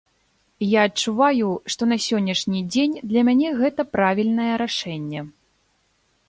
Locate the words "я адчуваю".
0.67-1.49